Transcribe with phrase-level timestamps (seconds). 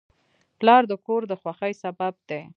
[0.59, 2.41] پلار د کور د خوښۍ سبب دی.